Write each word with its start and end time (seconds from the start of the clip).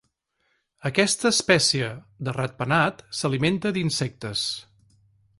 Aquesta 0.89 1.27
espècie 1.35 1.89
de 2.27 2.33
ratpenat 2.37 3.03
s'alimenta 3.19 3.73
d'insectes. 3.77 4.47